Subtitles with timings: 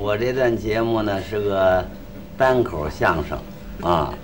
[0.00, 1.84] 我这段节目呢是个
[2.36, 3.36] 单口相声
[3.82, 4.14] 啊，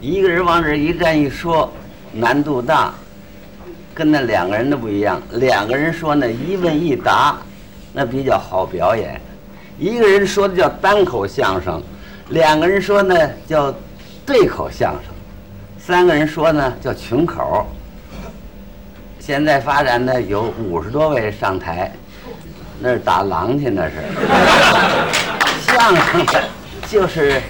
[0.00, 1.72] 一个人往这一站一说，
[2.12, 2.92] 难度大，
[3.94, 5.22] 跟那两个人的不一样。
[5.34, 7.38] 两个人说呢一问一答，
[7.92, 9.14] 那比较好表演；
[9.78, 11.80] 一个人说的叫单口相声，
[12.30, 13.14] 两个人说呢
[13.46, 13.72] 叫
[14.26, 15.14] 对口相声，
[15.78, 17.64] 三个人说呢叫群口。
[19.20, 21.92] 现在发展呢有五十多位上台。
[22.82, 23.96] 那是打狼去，那是
[25.68, 26.26] 相声，
[26.88, 27.42] 就是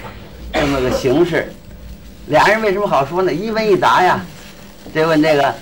[0.51, 1.49] 这么个形式。
[2.27, 3.33] 俩人为什么好说呢？
[3.33, 4.19] 一问一答呀。
[4.93, 5.53] 这问这个，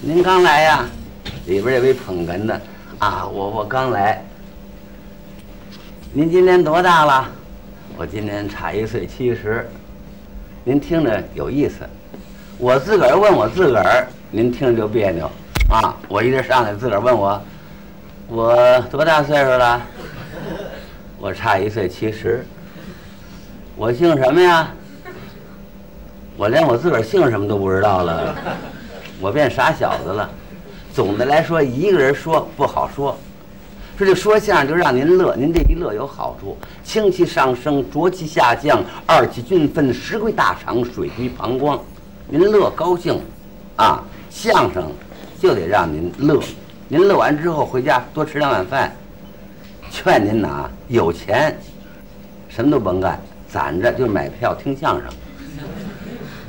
[0.00, 0.86] 您刚来呀？
[1.46, 2.58] 里边这位捧哏的
[2.98, 4.24] 啊，我我刚来。
[6.14, 7.28] 您今年多大了？
[7.98, 9.68] 我今年差一岁七十。
[10.64, 11.86] 您听着有意思。
[12.56, 15.30] 我自个儿问我自个儿，您听着就别扭
[15.68, 15.94] 啊。
[16.08, 17.38] 我一直上来自个儿问我。
[18.32, 19.82] 我多大岁数了？
[21.18, 22.46] 我差一岁七十。
[23.74, 24.70] 我姓什么呀？
[26.36, 28.36] 我连我自个儿姓什么都不知道了。
[29.20, 30.30] 我变傻小子了。
[30.94, 33.18] 总的来说，一个人说不好说。
[33.98, 41.76] 说这说相声就让您乐，您这一乐有好处：清气上升，浊气下降，二气均分，食归大肠，水归膀胱。
[42.28, 43.20] 您乐高兴，
[43.74, 44.84] 啊，相声
[45.40, 46.40] 就得让您乐。
[46.92, 48.90] 您乐完之后回家多吃两碗饭。
[49.92, 51.56] 劝您呐，有钱，
[52.48, 53.16] 什么都甭干，
[53.48, 55.04] 攒着就买票听相声。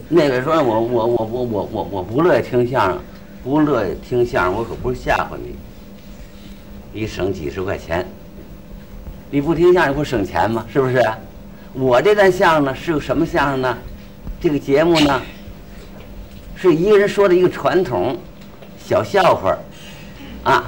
[0.10, 3.00] 那位说，我我我我我我我不乐意听相声，
[3.44, 5.56] 不乐意听相声，我可不是吓唬你。
[7.00, 8.04] 一省几十块钱，
[9.30, 10.66] 你不听相声不省钱吗？
[10.74, 11.04] 是不是？
[11.74, 13.78] 我这段相声呢是个什么相声呢？
[14.42, 15.22] 这个节目呢，
[16.56, 18.18] 是一个人说的一个传统
[18.84, 19.56] 小笑话。
[20.44, 20.64] 啊，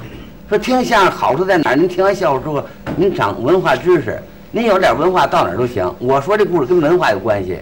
[0.48, 1.76] 说听相声好处在哪儿？
[1.76, 2.64] 您听完笑话之后，
[2.96, 4.22] 您长文化知识，
[4.52, 5.92] 您有点文化到哪儿都行。
[5.98, 7.58] 我说这故事跟文化有关系。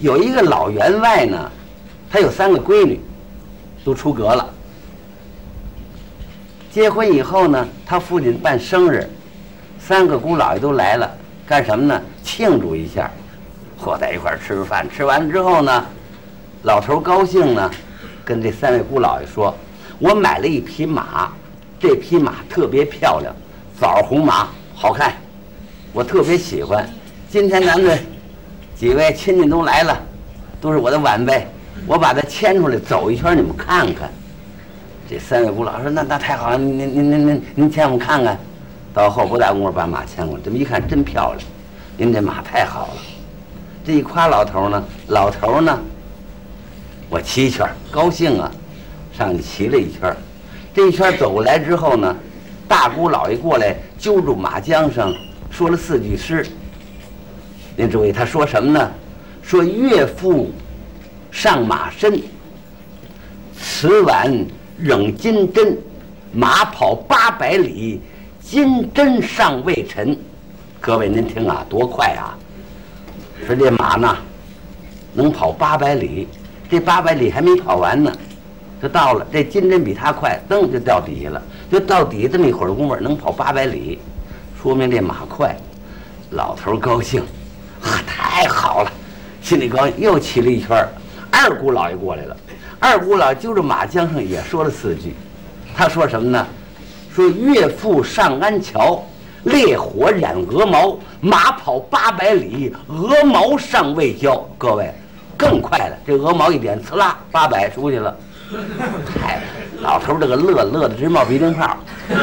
[0.00, 1.50] 有一个老员外呢，
[2.10, 3.00] 他有三个闺女，
[3.82, 4.46] 都出阁了。
[6.70, 9.08] 结婚以后呢，他父亲办生日，
[9.78, 11.10] 三个姑姥爷都来了，
[11.46, 12.02] 干什么呢？
[12.22, 13.10] 庆祝一下，
[13.78, 14.86] 和在一块儿吃饭。
[14.90, 15.84] 吃完之后呢，
[16.64, 17.70] 老头高兴呢，
[18.26, 19.56] 跟这三位姑姥爷说。
[19.98, 21.32] 我买了一匹马，
[21.78, 23.34] 这匹马特别漂亮，
[23.78, 25.14] 枣红马，好看，
[25.92, 26.88] 我特别喜欢。
[27.28, 27.98] 今天咱们
[28.76, 30.00] 几位亲戚都来了，
[30.60, 31.46] 都是我的晚辈，
[31.86, 34.10] 我把它牵出来走一圈，你们看看。
[35.08, 38.38] 这三位姑老说：“那那太好了，您您您您您牵我们看看。”
[38.94, 41.40] 到后不大功夫把马牵过来，这么一看真漂亮，
[41.96, 43.02] 您这马太好了。
[43.84, 45.78] 这一夸老头呢，老头呢，
[47.10, 48.50] 我骑一圈，高兴啊。
[49.16, 50.16] 上去骑了一圈儿
[50.74, 52.16] 这一圈走过来之后呢，
[52.66, 55.14] 大姑老爷过来揪住马缰绳，
[55.50, 56.44] 说了四句诗。
[57.76, 58.90] 您注意，他说什么呢？
[59.40, 60.50] 说岳父
[61.30, 62.20] 上马身，
[63.56, 64.32] 此晚
[64.76, 65.78] 仍金针，
[66.32, 68.00] 马跑八百里，
[68.40, 70.16] 金针尚未沉。
[70.80, 72.34] 各位您听啊，多快啊！
[73.46, 74.16] 说这马呢，
[75.12, 76.26] 能跑八百里，
[76.68, 78.12] 这八百里还没跑完呢。
[78.84, 81.42] 就到了，这金针比他快，噔就掉底下了。
[81.72, 83.98] 就到底这么一会儿功夫，能跑八百里，
[84.62, 85.56] 说明这马快。
[86.32, 87.22] 老头高兴，
[87.82, 88.92] 啊，太好了，
[89.40, 90.88] 心里高兴，又骑了一圈儿。
[91.30, 92.36] 二姑老爷过来了，
[92.78, 95.14] 二姑老爷揪着马缰上也说了四句。
[95.74, 96.46] 他说什么呢？
[97.10, 99.02] 说岳父上安桥，
[99.44, 104.46] 烈火染鹅毛，马跑八百里，鹅毛尚未焦。
[104.58, 104.92] 各位，
[105.38, 108.14] 更快了，这鹅毛一点，呲啦，八百出去了。
[109.20, 109.42] 嗨，
[109.80, 111.76] 老头这个乐乐的直冒鼻涕泡。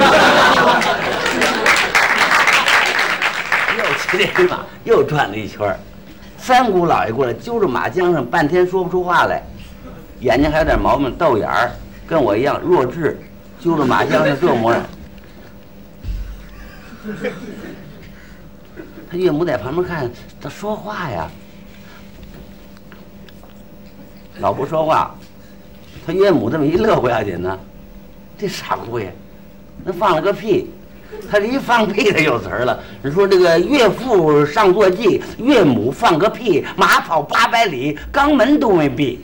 [3.78, 5.76] 又骑这马，又转了一圈
[6.38, 9.42] 三姑老爷过来揪着马缰绳，半天说不出话来，
[10.20, 11.72] 眼睛还有点毛病，豆眼儿，
[12.08, 13.20] 跟我一样弱智，
[13.60, 14.82] 揪着马缰绳这模样。
[19.10, 20.10] 他岳母在旁边看，
[20.40, 21.30] 他说话呀，
[24.40, 25.16] 老不说话。
[26.06, 27.58] 他岳母这么一乐不要紧呢，
[28.38, 29.14] 这傻姑爷，
[29.84, 30.70] 那放了个屁，
[31.30, 32.80] 他这一放屁他有词儿了。
[33.04, 39.20] 你说这个岳父上坐骑，岳母放个屁，马跑八百里，肛门都没闭。